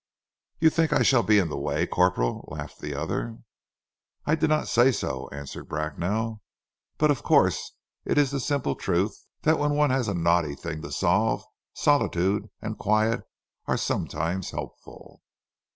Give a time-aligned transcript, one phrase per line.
[0.59, 3.37] "You think I shall be in the way, Corporal?" laughed the other.
[4.25, 6.41] "I did not say so," answered Bracknell,
[6.97, 10.81] "though of course it is the simple truth that when one has a knotty thing
[10.81, 11.43] to solve,
[11.75, 13.21] solitude and quiet
[13.67, 15.21] are sometimes helpful."